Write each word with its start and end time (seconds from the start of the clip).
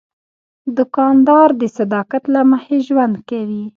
دوکاندار 0.77 1.49
د 1.61 1.63
صداقت 1.77 2.23
له 2.33 2.41
مخې 2.51 2.77
ژوند 2.87 3.15
کوي. 3.29 3.63